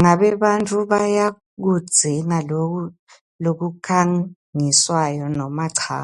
[0.00, 2.80] Ngabe bantfu bayakudzinga loku
[3.42, 5.98] lokukhangiswako noma cha?